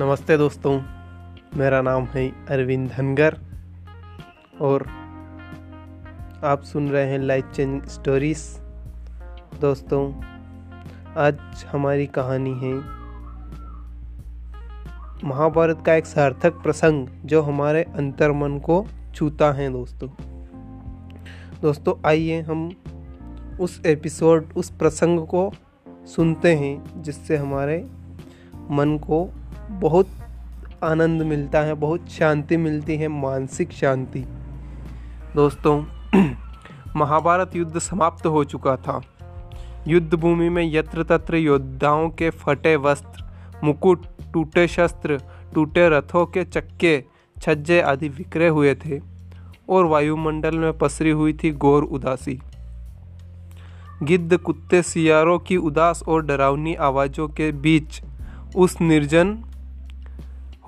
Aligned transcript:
नमस्ते 0.00 0.36
दोस्तों, 0.36 0.80
मेरा 1.58 1.82
नाम 1.82 2.04
है 2.04 2.46
अरविंद 2.46 2.88
धनगर 2.88 3.36
और 4.60 4.82
आप 6.44 6.62
सुन 6.62 6.88
रहे 6.88 7.06
हैं 7.06 7.18
लाइफ 7.18 7.50
चेंज 7.54 7.84
स्टोरीज। 7.84 8.38
दोस्तों, 9.60 10.12
आज 11.16 11.66
हमारी 11.72 12.06
कहानी 12.06 12.50
है 12.50 12.72
महाभारत 15.28 15.82
का 15.86 15.94
एक 15.94 16.06
सार्थक 16.06 16.52
प्रसंग 16.52 17.08
जो 17.24 17.42
हमारे 17.42 17.82
अंतर्मन 17.82 18.58
को 18.58 18.86
छूता 19.14 19.52
है 19.52 19.70
दोस्तों। 19.72 20.08
दोस्तों, 21.62 21.94
आइए 22.08 22.40
हम 22.40 22.70
उस 23.60 23.80
एपिसोड, 23.86 24.52
उस 24.56 24.70
प्रसंग 24.70 25.26
को 25.26 25.52
सुनते 26.06 26.54
हैं 26.54 27.02
जिससे 27.02 27.36
हमारे 27.36 27.78
मन 28.70 28.98
को 29.02 29.39
बहुत 29.70 30.08
आनंद 30.84 31.22
मिलता 31.22 31.60
है, 31.60 31.74
बहुत 31.74 32.08
शांति 32.08 32.56
मिलती 32.56 32.96
है, 32.96 33.08
मानसिक 33.08 33.72
शांति। 33.72 34.24
दोस्तों, 35.36 35.84
महाभारत 36.96 37.56
युद्ध 37.56 37.78
समाप्त 37.78 38.26
हो 38.26 38.44
चुका 38.44 38.76
था। 38.76 39.02
युद्ध 39.88 40.14
भूमि 40.14 40.48
में 40.48 40.72
यत्र 40.74 41.02
तत्र 41.02 41.36
योद्धाओं 41.36 42.10
के 42.10 42.30
फटे 42.30 42.76
वस्त्र, 42.76 43.24
मुकुट, 43.64 44.06
टूटे 44.32 44.68
शस्त्र, 44.68 45.20
टूटे 45.54 45.88
रथों 45.88 46.26
के 46.26 46.44
चक्के, 46.44 47.04
छज्जे 47.42 47.80
आदि 47.80 48.08
बिखरे 48.08 48.48
हुए 48.48 48.74
थे 48.74 49.00
और 49.68 49.84
वायुमंडल 49.84 50.58
में 50.58 50.78
पसरी 50.78 51.10
हुई 51.10 51.32
थी 51.32 51.50
गौर 51.50 51.82
उदासी। 51.82 52.40
गिद्ध 54.02 54.36
कुत्ते 54.36 54.82
सियारों 54.82 55.38
की 55.38 55.56
उदास 55.56 56.02
और 56.08 56.22
डरावनी 56.22 56.74
आवाज़ों 56.74 57.28
के 57.28 57.52
बीच 57.52 58.02
उस 58.56 58.80
निर्जन 58.80 59.44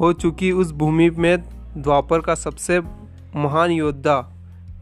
हो 0.02 0.12
चुकी 0.12 0.50
उस 0.52 0.72
भूमि 0.72 1.10
में 1.10 1.42
द्वापर 1.82 2.20
का 2.20 2.34
सबसे 2.34 2.80
महान 3.36 3.70
योद्धा 3.70 4.20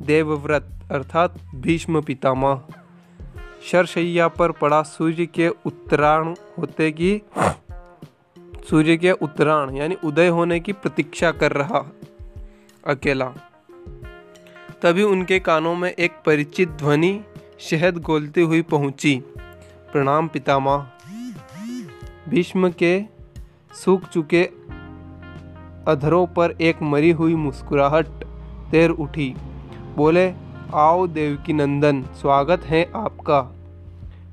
देवव्रत 0.03 0.69
अर्थात 0.91 1.35
भीष्म 1.55 2.01
पितामह। 2.03 2.63
शरशैया 3.65 4.29
पर 4.29 4.53
पड़ा 4.53 4.83
सूर्य 4.83 5.27
के 5.27 5.49
उत्तरायण 5.49 6.35
होते 6.59 6.91
की 6.91 7.23
सूर्य 8.71 8.97
के 8.97 9.13
उत्तरायण 9.13 9.77
यानी 9.77 9.97
उदय 10.05 10.29
होने 10.29 10.61
की 10.61 10.73
प्रतीक्षा 10.73 11.31
कर 11.33 11.53
रहा 11.53 11.85
अकेला। 12.87 13.29
तभी 14.83 15.03
उनके 15.03 15.39
कानों 15.39 15.75
में 15.75 15.91
एक 15.91 16.13
परिचित 16.27 16.69
ध्वनि 16.69 17.21
शहद 17.61 17.99
गोलती 17.99 18.41
हुई 18.41 18.63
पहुँची, 18.63 19.15
प्रणाम 19.93 20.29
पितामह। 20.29 20.87
भीष्म 22.29 22.71
के 22.71 23.03
सूख 23.75 24.09
चुके 24.09 24.49
अधरों 25.91 26.27
पर 26.27 26.51
एक 26.51 26.83
मरी 26.83 27.11
हुई 27.11 27.35
मुस्कुराहट 27.35 28.07
तैर 28.71 28.91
उठी। 28.91 29.35
बोले, 29.97 30.35
आओ 30.75 31.07
देवकी 31.07 31.53
नंदन, 31.53 32.03
स्वागत 32.03 32.61
है 32.65 32.93
आपका। 32.97 33.41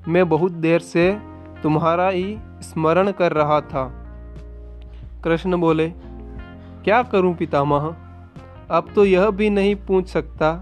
मैं 0.08 0.30
बहुत 0.30 0.52
देर 0.52 0.80
से 0.80 1.18
तुम्हारा 1.64 2.10
ही 2.10 2.38
स्मरण 2.62 3.12
कर 3.12 3.32
रहा 3.32 3.62
था। 3.62 3.86
कृष्ण 5.24 5.58
बोले, 5.58 5.90
क्या 6.84 7.04
करूँ 7.04 7.34
पितामह? 7.36 7.96
अब 8.72 8.92
तो 8.96 9.06
यह 9.06 9.30
भी 9.30 9.50
नहीं 9.50 9.76
पूछ 9.76 10.08
सकता 10.08 10.54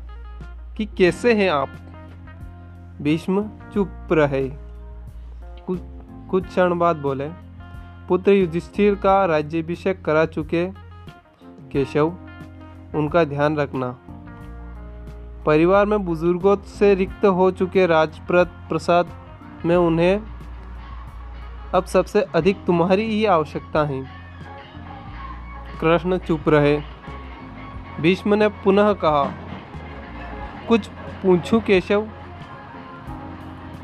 कि 0.77 0.85
कैसे 0.85 1.33
हैं 1.33 1.49
आप? 1.51 1.69
भीष्म 3.01 3.45
चुप 3.73 3.89
रहे। 4.11 4.47
कुछ 6.29 6.47
क्षण 6.47 6.77
बाद 6.77 6.95
बोले, 6.95 7.29
पुत्र 8.07 8.31
युधिष्ठिर 8.31 8.95
का 8.95 9.25
राज्यभिषेक 9.25 10.05
करा 10.05 10.25
चुके 10.25 10.84
केशव, 11.75 12.13
उनका 12.95 13.23
ध्यान 13.23 13.57
रखना। 13.57 13.95
परिवार 15.45 15.85
में 15.85 16.05
बुज़ुर्गों 16.05 16.55
से 16.55 16.95
रिक्त 16.95 17.25
हो 17.25 17.51
चुके 17.51 17.85
राजप्रद 17.85 18.47
प्रसाद 18.69 19.09
में 19.65 19.75
उन्हें 19.75 20.21
अब 21.75 21.85
सबसे 21.85 22.21
अधिक 22.21 22.65
तुम्हारी 22.65 23.03
ही 23.03 23.25
आवश्यकता 23.25 23.83
है। 23.83 24.03
कृष्ण 25.81 26.17
चुप 26.17 26.49
रहे। 26.49 26.81
भीष्म 28.01 28.33
ने 28.33 28.47
पुनः 28.47 28.93
कहा, 28.93 29.23
कुछ 30.67 30.87
पूछूँ 31.23 31.61
केशव? 31.61 32.07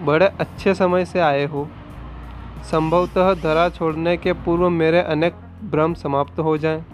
बड़े 0.02 0.28
अच्छे 0.28 0.74
समय 0.74 1.06
से 1.06 1.20
आए 1.20 1.46
हो। 1.46 1.68
संभवतः 2.64 3.34
धरा 3.34 3.70
छोड़ने 3.70 4.18
के 4.18 4.34
पूर्व 4.34 4.70
मेरे 4.70 5.02
अनेक 5.02 5.36
भ्रम 5.72 5.94
समाप्त 5.94 6.40
हो 6.40 6.58
जाएँ। 6.58 6.86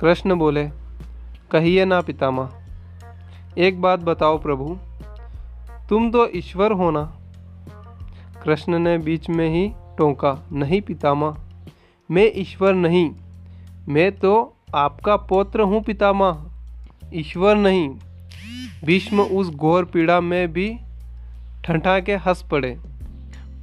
कृष्ण 0.00 0.34
बोले, 0.34 0.64
कहिए 1.50 1.84
ना 1.84 2.00
पितामह, 2.00 2.50
एक 3.58 3.80
बात 3.80 4.00
बताओ 4.00 4.38
प्रभु, 4.38 4.76
तुम 5.88 6.10
तो 6.10 6.26
ईश्वर 6.36 6.72
हो 6.72 6.90
ना? 6.90 7.02
कृष्ण 8.44 8.78
ने 8.78 8.96
बीच 8.98 9.28
में 9.30 9.48
ही 9.48 9.68
टोंका, 9.98 10.32
नहीं 10.52 10.80
पितामह, 10.82 11.36
मैं 12.10 12.30
ईश्वर 12.36 12.74
नहीं, 12.74 13.10
मैं 13.88 14.10
तो 14.12 14.34
आपका 14.74 15.16
पौत्र 15.16 15.62
हूँ 15.62 15.82
पितामह, 15.82 16.44
ईश्वर 17.14 17.56
नहीं। 17.56 17.88
भीष्म 18.84 19.22
उस 19.22 19.50
घोर 19.50 19.84
पीड़ा 19.84 20.20
में 20.20 20.52
भी 20.52 20.70
ठंठा 21.64 21.98
के 22.00 22.16
हंस 22.16 22.42
पड़े। 22.42 22.76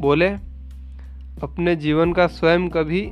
बोले, 0.02 0.30
अपने 1.44 1.76
जीवन 1.76 2.14
का 2.14 2.28
स्वयं 2.28 2.70
कभी 2.70 3.08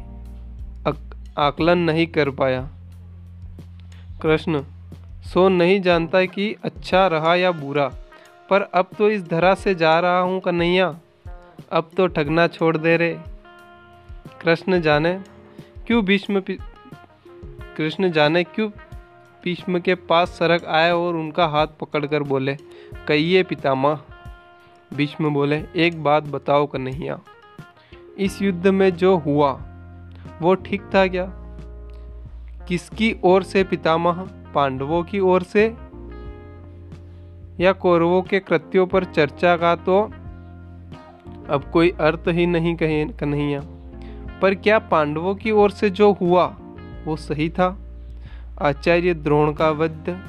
आकलन 1.37 1.77
नहीं 1.79 2.07
कर 2.07 2.29
पाया। 2.29 2.69
कृष्ण, 4.23 4.61
सो 5.23 5.47
नहीं 5.49 5.79
जानता 5.81 6.23
कि 6.25 6.55
अच्छा 6.63 7.05
रहा 7.07 7.33
या 7.35 7.51
बुरा, 7.51 7.87
पर 8.49 8.61
अब 8.73 8.89
तो 8.97 9.09
इस 9.09 9.23
धरा 9.23 9.53
से 9.55 9.73
जा 9.75 9.99
रहा 9.99 10.19
हूँ 10.19 10.39
कन्हैया, 10.39 10.87
अब 11.71 11.89
तो 11.97 12.07
ठगना 12.07 12.47
छोड़ 12.47 12.75
दे 12.77 12.95
रे। 12.97 13.17
कृष्ण 14.41 14.81
जाने 14.81 15.13
क्यों 15.87 16.03
भीष्म 16.05 16.41
कृष्ण 17.77 18.11
जाने 18.11 18.43
क्यों 18.45 18.69
भीष्म 19.43 19.79
के 19.79 19.95
पास 20.05 20.29
सड़क 20.29 20.65
आए 20.65 20.91
और 20.91 21.15
उनका 21.15 21.45
हाथ 21.47 21.67
पकड़कर 21.79 22.23
बोले, 22.23 22.55
कहिए 23.07 23.43
पितामह। 23.43 23.99
भीष्म 24.91 25.33
बोले, 25.33 25.63
एक 25.75 26.03
बात 26.03 26.23
बताओ 26.29 26.65
कन्हैया, 26.67 27.19
इस 28.17 28.41
युद्ध 28.41 28.67
में 28.69 28.89
जो 28.95 29.15
हुआ, 29.17 29.51
वो 30.41 30.55
ठीक 30.55 30.81
था 30.95 31.07
क्या? 31.07 31.31
किसकी 32.67 33.15
ओर 33.23 33.43
से 33.43 33.63
पितामह, 33.63 34.27
पांडवों 34.55 35.03
की 35.03 35.19
ओर 35.19 35.43
से 35.43 35.75
या 37.59 37.71
कौरवों 37.71 38.21
के 38.21 38.39
कृत्यों 38.39 38.87
पर 38.87 39.03
चर्चा 39.03 39.57
का 39.57 39.75
तो 39.75 40.01
अब 41.49 41.69
कोई 41.73 41.89
अर्थ 41.89 42.23
ही 42.27 42.45
नहीं 42.45 42.75
कहे, 42.75 43.05
कन्हैया। 43.05 43.61
पर 44.41 44.55
क्या 44.55 44.79
पांडवों 44.79 45.35
की 45.35 45.51
ओर 45.51 45.71
से 45.71 45.89
जो 45.89 46.11
हुआ, 46.11 46.45
वो 47.05 47.15
सही 47.15 47.49
था? 47.49 47.77
आचार्य 48.61 49.13
द्रोण 49.13 49.53
का 49.53 49.69
वध, 49.69 50.25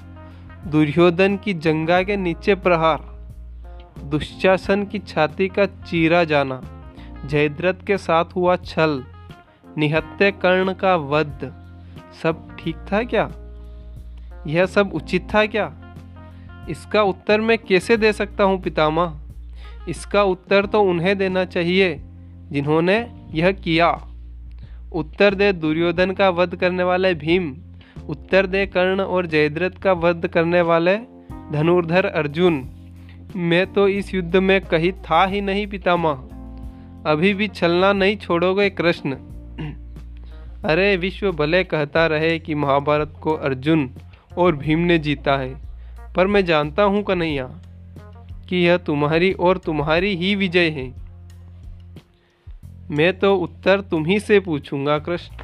दुर्योधन 0.67 1.37
की 1.37 1.55
जंगा 1.55 2.03
के 2.03 2.17
नीचे 2.17 2.55
प्रहार 2.55 3.03
दुशासन 4.05 4.85
की 4.85 4.99
छाती 4.99 5.49
का 5.49 5.67
चीरा 5.67 6.25
जाना, 6.25 6.63
जयद्रथ 7.27 7.85
के 7.87 7.99
साथ 7.99 8.25
हुआ 8.37 8.57
छल 8.57 9.05
निहत्य 9.79 10.31
कर्ण 10.31 10.73
का 10.73 10.97
वध। 10.97 11.64
सब 12.23 12.57
ठीक 12.61 12.77
था 12.93 13.03
क्या? 13.03 13.31
यह 14.47 14.67
सब 14.67 14.91
उचित 14.95 15.29
था 15.35 15.47
क्या? 15.47 15.73
इसका 16.71 17.03
उत्तर 17.03 17.41
मैं 17.41 17.59
कैसे 17.59 17.97
दे 17.97 18.13
सकता 18.13 18.45
हूँ 18.45 18.61
पितामह? 18.63 19.15
इसका 19.89 20.23
उत्तर 20.23 20.67
तो 20.67 20.83
उन्हें 20.83 21.19
देना 21.19 21.45
चाहिए, 21.45 22.01
जिन्होंने 22.53 23.11
यह 23.33 23.53
किया। 23.53 23.91
उत्तर 24.93 25.35
दे 25.35 25.53
दुर्योधन 25.53 26.11
का 26.11 26.29
वध 26.31 26.57
करने 26.57 26.83
वाले 26.83 27.15
भीम, 27.15 27.55
उत्तर 28.09 28.47
दे 28.47 28.67
कर्ण 28.67 29.01
और 29.01 29.27
जयद्रथ 29.27 29.83
का 29.83 29.93
वध 29.93 30.27
करने 30.27 30.61
वाले 30.61 30.97
धनुर्धर 31.53 32.07
अर्जुन। 32.07 32.65
मैं 33.37 33.73
तो 33.73 33.89
इस 33.89 34.15
युद्ध 34.15 34.37
में 34.37 34.61
कहीं 34.61 34.93
था 34.93 35.25
ही 35.27 35.41
नहीं 35.41 35.67
पितामह। 35.67 36.13
अभी 37.07 37.35
भी 37.35 37.49
छलना 37.49 37.93
नहीं 37.93 38.17
छोड़ोगे 38.17 38.71
कृष्ण। 38.71 39.17
अरे 40.65 40.97
विश्व 40.97 41.33
भले 41.33 41.65
कहता 41.65 42.07
रहे 42.07 42.39
कि 42.39 42.55
महाभारत 42.55 43.15
को 43.23 43.33
अर्जुन 43.33 43.91
और 44.39 44.57
भीम 44.57 44.79
ने 44.79 44.99
जीता 44.99 45.37
है, 45.37 45.55
पर 46.17 46.27
मैं 46.27 46.45
जानता 46.45 46.83
हूँ 46.83 47.03
कन्हैया, 47.03 47.45
कि 48.49 48.57
यह 48.57 48.77
तुम्हारी 48.77 49.33
और 49.33 49.59
तुम्हारी 49.59 50.17
ही 50.17 50.35
विजय 50.35 50.69
है। 50.71 50.95
मैं 52.91 53.19
तो 53.19 53.37
उत्तर 53.37 53.81
तुम 53.81 54.07
ही 54.07 54.21
से 54.21 54.41
पूछूँगा, 54.41 54.99
कृष्ण। 54.99 55.37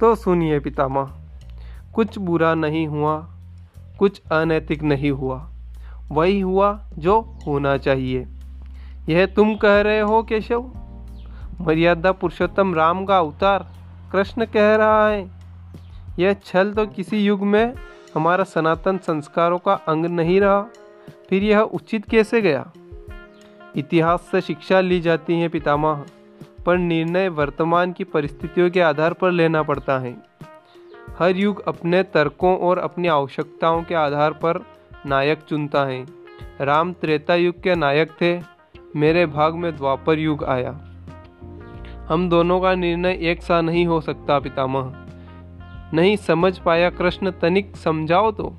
तो 0.00 0.14
सुनिए 0.14 0.58
पितामह, 0.60 1.12
कुछ 1.94 2.18
बुरा 2.18 2.54
नहीं 2.54 2.86
हुआ, 2.86 3.16
कुछ 3.98 4.20
अनैतिक 4.32 4.82
नहीं 4.82 5.10
हुआ, 5.10 5.50
वही 6.08 6.40
हुआ 6.40 6.90
जो 6.98 7.20
होना 7.46 7.76
चाहिए। 7.76 8.26
यह 9.08 9.26
तुम 9.26 9.54
कह 9.54 9.80
रहे 9.80 10.00
हो, 10.00 10.22
केशव? 10.22 10.62
मर्यादा 11.60 12.12
पुरुषोत्तम 12.12 12.74
राम 12.74 13.04
का 13.04 13.18
अवतार 13.18 13.81
कृष्ण 14.12 14.44
कह 14.44 14.74
रहा 14.76 15.08
है, 15.08 15.30
यह 16.18 16.32
छल 16.44 16.72
तो 16.72 16.86
किसी 16.86 17.24
युग 17.24 17.42
में 17.42 17.74
हमारा 18.14 18.44
सनातन 18.44 18.98
संस्कारों 18.98 19.58
का 19.58 19.74
अंग 19.88 20.06
नहीं 20.06 20.40
रहा, 20.40 20.60
फिर 21.30 21.42
यह 21.42 21.60
उचित 21.60 22.08
कैसे 22.10 22.40
गया? 22.42 22.72
इतिहास 23.76 24.28
से 24.32 24.40
शिक्षा 24.40 24.80
ली 24.80 25.00
जाती 25.00 25.40
है 25.40 25.48
पितामह, 25.48 26.04
पर 26.66 26.78
निर्णय 26.78 27.28
वर्तमान 27.28 27.92
की 27.92 28.04
परिस्थितियों 28.04 28.70
के 28.70 28.80
आधार 28.80 29.12
पर 29.12 29.30
लेना 29.30 29.62
पड़ता 29.62 29.98
है। 29.98 30.14
हर 31.18 31.36
युग 31.36 31.62
अपने 31.68 32.02
तर्कों 32.02 32.56
और 32.58 32.78
अपनी 32.78 33.08
आवश्यकताओं 33.08 33.82
के 33.82 33.94
आधार 33.94 34.32
पर 34.32 34.64
नायक 35.06 35.40
चुनता 35.48 35.84
है। 35.84 36.04
राम 36.60 36.92
त्रेता 36.92 37.34
युग 37.34 37.62
के 37.62 37.74
नायक 37.74 38.10
थे, 38.22 38.38
मेरे 38.96 39.26
भाग 39.26 39.54
में 39.54 39.76
द्वापर 39.76 40.18
युग 40.18 40.44
आया। 40.44 40.78
हम 42.08 42.28
दोनों 42.28 42.60
का 42.60 42.74
निर्णय 42.74 43.18
एक 43.20 43.42
सा 43.42 43.60
नहीं 43.60 43.86
हो 43.86 44.00
सकता, 44.00 44.38
पितामह। 44.38 44.94
नहीं 45.94 46.16
समझ 46.16 46.58
पाया 46.58 46.90
कृष्ण, 46.90 47.30
तनिक 47.30 47.76
समझाओ 47.76 48.30
तो। 48.32 48.56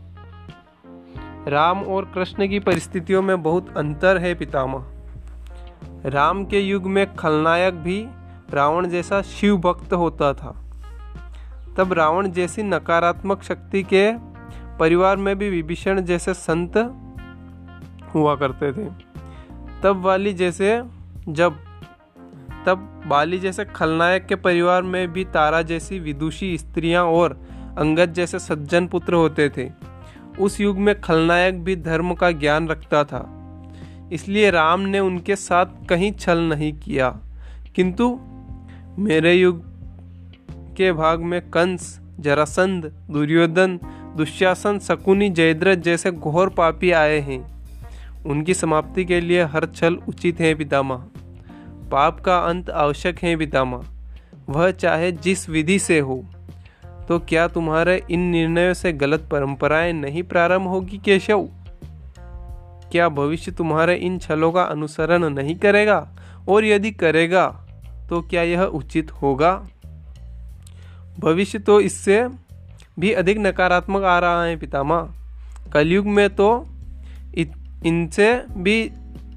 राम 1.47 1.79
और 1.79 2.05
कृष्ण 2.05 2.47
की 2.47 2.59
परिस्थितियों 2.59 3.21
में 3.21 3.43
बहुत 3.43 3.77
अंतर 3.77 4.17
है, 4.17 4.35
पितामह। 4.35 4.85
राम 6.05 6.45
के 6.45 6.59
युग 6.59 6.83
में 6.83 7.15
खलनायक 7.15 7.73
भी 7.73 8.07
रावण 8.49 8.87
जैसा 8.87 9.21
शिव 9.21 9.57
भक्त 9.57 9.93
होता 9.93 10.33
था। 10.33 10.55
तब 11.77 11.93
रावण 11.93 12.27
जैसी 12.27 12.63
नकारात्मक 12.63 13.43
शक्ति 13.43 13.83
के 13.83 14.11
परिवार 14.77 15.17
में 15.17 15.37
भी 15.37 15.49
विभीषण 15.49 16.01
जैसे 16.01 16.33
संत 16.33 16.77
हुआ 18.13 18.35
करते 18.35 18.71
थे। 18.71 18.89
तब 19.83 20.01
वाली 20.01 20.33
जैसे 20.33 20.83
जब 21.29 21.55
तब 22.65 23.03
बाली 23.07 23.39
जैसे 23.39 23.65
खलनायक 23.65 24.25
के 24.25 24.35
परिवार 24.35 24.81
में 24.81 25.13
भी 25.13 25.25
तारा 25.25 25.61
जैसी 25.61 25.99
विदुषी 25.99 26.57
स्त्रियाँ 26.57 27.05
और 27.05 27.41
अंगद 27.77 28.13
जैसे 28.13 28.39
सज्जन 28.39 28.87
पुत्र 28.87 29.13
होते 29.13 29.49
थे। 29.49 29.71
उस 30.39 30.61
युग 30.61 30.77
में 30.77 31.01
खलनायक 31.01 31.63
भी 31.63 31.75
धर्म 31.75 32.13
का 32.13 32.31
ज्ञान 32.31 32.67
रखता 32.67 33.03
था। 33.03 33.29
इसलिए 34.11 34.51
राम 34.51 34.79
ने 34.79 34.99
उनके 34.99 35.35
साथ 35.35 35.65
कहीं 35.89 36.11
छल 36.11 36.39
नहीं 36.39 36.73
किया। 36.73 37.19
किंतु 37.75 38.19
मेरे 38.99 39.33
युग 39.33 39.63
के 40.75 40.91
भाग 40.91 41.19
में 41.19 41.41
कंस, 41.41 42.01
जरासंध, 42.19 42.91
दुर्योधन, 43.11 43.79
दुशासन, 44.17 44.79
शकुनी, 44.79 45.29
जयद्रथ 45.29 45.75
जैसे 45.75 46.11
घोर 46.11 46.49
पापी 46.49 46.91
आए 46.91 47.19
हैं। 47.19 47.53
उनकी 48.25 48.53
समाप्ति 48.53 49.05
के 49.05 49.21
लिए 49.21 49.43
हर 49.43 49.65
छल 49.65 49.95
उचित 50.09 50.39
है 50.39 50.55
पितामह। 50.55 51.05
पाप 51.93 52.19
का 52.19 52.37
अंत 52.39 52.69
आवश्यक 52.69 53.19
है 53.19 53.35
पितामह। 53.35 53.83
वह 54.49 54.71
चाहे 54.73 55.11
जिस 55.11 55.49
विधि 55.49 55.79
से 55.79 55.99
हो 55.99 56.23
तो 57.07 57.17
क्या 57.19 57.47
तुम्हारे 57.47 57.95
इन 58.11 58.19
निर्णयों 58.19 58.73
से 58.73 58.91
गलत 58.93 59.27
परंपराएँ 59.31 59.93
नहीं 59.93 60.23
प्रारंभ 60.23 60.67
होगी 60.67 60.97
केशव? 60.97 61.47
क्या 62.91 63.09
भविष्य 63.09 63.51
तुम्हारे 63.51 63.95
इन 63.95 64.17
छलों 64.19 64.51
का 64.51 64.63
अनुसरण 64.63 65.29
नहीं 65.29 65.55
करेगा? 65.55 66.07
और 66.49 66.65
यदि 66.65 66.91
करेगा 66.91 67.45
तो 68.09 68.21
क्या 68.21 68.41
यह 68.43 68.61
उचित 68.61 69.11
होगा? 69.11 69.51
भविष्य 71.19 71.59
तो 71.59 71.79
इससे 71.81 72.27
भी 72.99 73.11
अधिक 73.13 73.37
नकारात्मक 73.37 74.03
आ 74.03 74.17
रहा 74.19 74.43
है 74.43 74.55
पितामह। 74.57 75.09
कलयुग 75.73 76.07
में 76.07 76.29
तो 76.29 76.49
इनसे 77.85 78.33
भी 78.57 78.91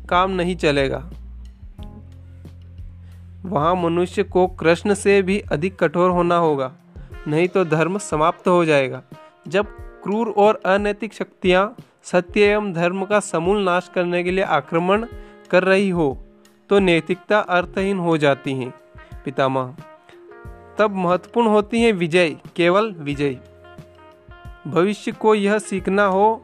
काम 0.09 0.31
नहीं 0.31 0.57
चलेगा। 0.57 0.99
वहाँ 3.47 3.75
मनुष्य 3.75 4.23
को 4.25 4.47
कृष्ण 4.57 4.95
से 4.95 5.21
भी 5.23 5.39
अधिक 5.53 5.79
कठोर 5.81 6.11
होना 6.11 6.37
होगा, 6.37 6.73
नहीं 7.29 7.49
तो 7.49 7.65
धर्म 7.65 7.99
समाप्त 8.01 8.49
हो 8.49 8.65
जाएगा। 8.65 9.03
जब 9.49 9.67
क्रूर 10.03 10.29
और 10.39 10.61
अनैतिक 10.67 11.15
शक्तियाँ 11.15 11.75
सत्य 12.05 12.45
एवं 12.45 12.73
धर्म 12.73 13.05
का 13.05 13.21
समूल 13.21 13.63
नाश 13.65 13.91
करने 13.95 14.23
के 14.25 14.31
लिए 14.31 14.45
आक्रमण 14.45 15.07
कर 15.51 15.65
रही 15.65 15.89
हो 15.91 16.17
तो 16.71 16.79
नैतिकता 16.79 17.39
अर्थहीन 17.39 17.99
हो 17.99 18.17
जाती 18.19 18.55
है। 18.55 18.73
पितामह, 19.25 19.75
तब 20.79 20.95
महत्वपूर्ण 20.97 21.49
होती 21.49 21.83
है 21.83 21.93
विजय, 21.93 22.37
केवल 22.57 22.91
विजय। 22.93 23.39
भविष्य 24.67 25.13
को 25.13 25.35
यह 25.35 25.59
सीखना 25.61 26.05
हो, 26.07 26.43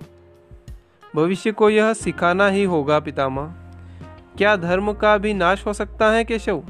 भविष्य 1.14 1.52
को 1.52 1.70
यह 1.70 1.93
सिखाना 1.94 2.46
ही 2.49 2.64
होगा 2.64 2.99
पितामह। 3.00 3.54
क्या 4.38 4.54
धर्म 4.58 4.93
का 4.93 5.16
भी 5.19 5.34
नाश 5.34 5.66
हो 5.66 5.72
सकता 5.72 6.10
है 6.10 6.25
केशव? 6.25 6.62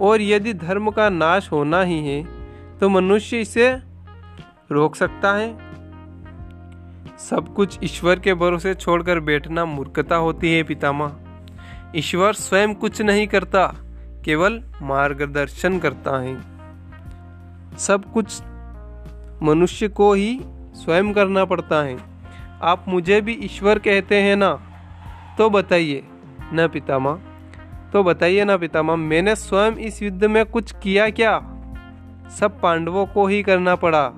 और 0.00 0.22
यदि 0.22 0.52
धर्म 0.54 0.90
का 0.90 1.08
नाश 1.08 1.50
होना 1.52 1.82
ही 1.82 1.98
है 2.06 2.22
तो 2.78 2.88
मनुष्य 2.88 3.40
इसे 3.40 3.70
रोक 4.72 4.96
सकता 4.96 5.32
है। 5.32 5.48
सब 7.20 7.52
कुछ 7.56 7.78
ईश्वर 7.84 8.18
के 8.18 8.34
भरोसे 8.34 8.74
छोड़कर 8.74 9.20
बैठना 9.20 9.64
मूर्खता 9.64 10.16
होती 10.16 10.52
है 10.54 10.62
पितामह। 10.62 11.16
ईश्वर 11.96 12.32
स्वयं 12.32 12.74
कुछ 12.74 13.00
नहीं 13.02 13.26
करता, 13.26 13.66
केवल 14.24 14.60
मार्गदर्शन 14.82 15.78
करता 15.78 16.18
है। 16.20 16.36
सब 17.78 18.12
कुछ 18.12 18.40
मनुष्य 19.42 19.88
को 19.88 20.12
ही 20.12 20.38
स्वयं 20.74 21.12
करना 21.12 21.44
पड़ता 21.44 21.82
है। 21.82 21.96
आप 22.62 22.84
मुझे 22.88 23.20
भी 23.20 23.32
ईश्वर 23.42 23.78
कहते 23.78 24.20
हैं 24.22 24.36
ना 24.36 24.52
तो 25.38 25.50
बताइए, 25.50 26.02
न 26.54 26.68
पितामह? 26.68 27.20
तो 27.92 28.02
बताइए 28.02 28.44
ना 28.44 28.56
पितामह, 28.56 28.96
मैंने 28.96 29.36
स्वयं 29.36 29.72
इस 29.72 30.02
युद्ध 30.02 30.24
में 30.24 30.46
कुछ 30.46 30.72
किया 30.72 31.10
क्या? 31.10 31.38
सब 32.40 32.60
पांडवों 32.60 33.06
को 33.06 33.26
ही 33.26 33.42
करना 33.42 33.74
पड़ा। 33.74 34.12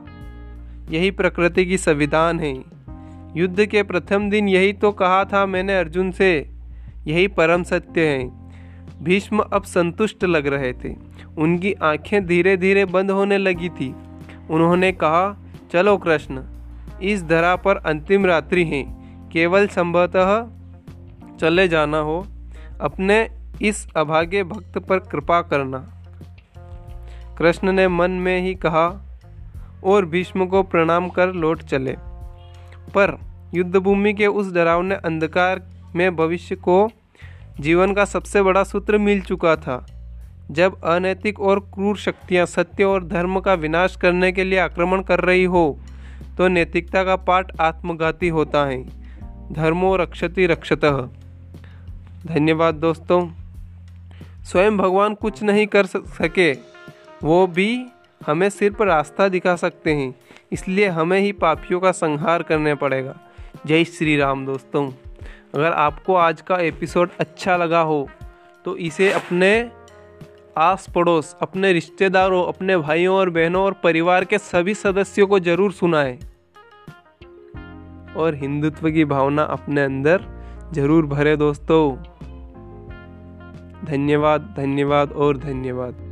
यही 0.90 1.10
प्रकृति 1.10 1.66
की 1.66 1.78
संविधान 1.78 2.40
है। 2.40 2.64
युद्ध 3.36 3.66
के 3.66 3.82
प्रथम 3.82 4.30
दिन 4.30 4.48
यही 4.48 4.72
तो 4.72 4.92
कहा 4.92 5.24
था 5.24 5.46
मैंने 5.46 5.78
अर्जुन 5.78 6.10
से। 6.10 6.50
यही 7.06 7.28
परम 7.28 7.62
सत्य 7.62 8.00
है। 8.00 8.30
भीष्म 9.02 9.38
अब 9.38 9.62
संतुष्ट 9.62 10.24
लग 10.24 10.46
रहे 10.46 10.72
थे। 10.72 10.94
उनकी 11.38 11.72
आँखें 11.72 12.26
धीरे 12.26 12.56
धीरे 12.56 12.84
बंद 12.84 13.10
होने 13.10 13.38
लगी 13.38 13.68
थी। 13.68 13.94
उन्होंने 14.50 14.92
कहा, 14.92 15.44
चलो 15.72 15.96
कृष्ण, 15.96 16.42
इस 17.02 17.24
धरा 17.24 17.56
पर 17.56 17.76
अंतिम 17.76 18.26
रात्रि 18.26 18.64
है। 18.64 18.82
केवल 19.32 19.66
संभवतः 19.66 20.46
चले 21.40 21.68
जाना 21.68 21.98
हो। 21.98 22.26
अपने 22.80 23.41
इस 23.62 23.86
अभागे 23.96 24.42
भक्त 24.44 24.78
पर 24.78 24.98
कृपा 24.98 25.40
करना। 25.42 25.78
कृष्ण 27.38 27.72
ने 27.72 27.88
मन 27.88 28.10
में 28.10 28.40
ही 28.40 28.54
कहा 28.54 28.86
और 29.84 30.06
भीष्म 30.06 30.46
को 30.46 30.62
प्रणाम 30.62 31.08
कर 31.08 31.32
लौट 31.32 31.62
चले। 31.62 31.96
पर 32.94 33.18
युद्धभूमि 33.54 34.12
के 34.14 34.26
उस 34.26 34.52
डरावने 34.52 34.94
अंधकार 34.94 35.62
में 35.94 36.14
भविष्य 36.16 36.56
को 36.56 36.88
जीवन 37.60 37.92
का 37.94 38.04
सबसे 38.04 38.42
बड़ा 38.42 38.62
सूत्र 38.64 38.98
मिल 38.98 39.20
चुका 39.20 39.56
था। 39.56 39.86
जब 40.50 40.80
अनैतिक 40.84 41.40
और 41.40 41.60
क्रूर 41.74 41.96
शक्तियाँ 41.96 42.46
सत्य 42.46 42.84
और 42.84 43.04
धर्म 43.04 43.40
का 43.40 43.54
विनाश 43.54 43.96
करने 43.96 44.32
के 44.32 44.44
लिए 44.44 44.58
आक्रमण 44.58 45.02
कर 45.02 45.20
रही 45.20 45.44
हो 45.44 45.78
तो 46.38 46.48
नैतिकता 46.48 47.04
का 47.04 47.16
पाठ 47.16 47.60
आत्मघाती 47.60 48.28
होता 48.28 48.64
है। 48.64 48.82
धर्मो 49.52 49.96
रक्षति 49.96 50.46
रक्षतः। 50.46 51.00
धन्यवाद 52.26 52.74
दोस्तों। 52.74 53.20
स्वयं 54.42 54.76
भगवान 54.76 55.14
कुछ 55.14 55.42
नहीं 55.42 55.66
कर 55.66 55.86
सके 55.86 56.52
वो 57.22 57.46
भी 57.48 57.86
हमें 58.20 58.48
सिर्फ़ 58.50 58.82
रास्ता 58.82 59.28
दिखा 59.28 59.54
सकते 59.56 59.92
हैं, 59.92 60.14
इसलिए 60.52 60.88
हमें 60.90 61.18
ही 61.20 61.32
पापियों 61.34 61.80
का 61.80 61.92
संहार 61.92 62.42
करने 62.42 62.74
पड़ेगा। 62.74 63.14
जय 63.66 63.84
श्री 63.86 64.16
राम 64.16 64.44
दोस्तों। 64.46 64.90
अगर 65.54 65.72
आपको 65.72 66.14
आज 66.16 66.40
का 66.40 66.56
एपिसोड 66.60 67.10
अच्छा 67.20 67.56
लगा 67.56 67.80
हो 67.82 68.08
तो 68.64 68.76
इसे 68.78 69.10
अपने 69.12 69.70
आस 70.58 70.86
पड़ोस 70.94 71.34
अपने 71.42 71.72
रिश्तेदारों, 71.72 72.44
अपने 72.44 72.76
भाइयों 72.78 73.16
और 73.16 73.30
बहनों 73.30 73.64
और 73.64 73.72
परिवार 73.82 74.24
के 74.24 74.38
सभी 74.40 74.74
सदस्यों 74.74 75.26
को 75.26 75.38
ज़रूर 75.40 75.72
सुनाएँ। 75.72 76.18
और 78.16 78.34
हिंदुत्व 78.34 78.90
की 78.90 79.04
भावना 79.06 79.42
अपने 79.50 79.82
अंदर 79.82 80.24
ज़रूर 80.72 81.06
भरे 81.06 81.36
दोस्तों। 81.36 82.11
धन्यवाद 83.84 84.54
धन्यवाद 84.56 85.12
और 85.12 85.36
धन्यवाद। 85.36 86.11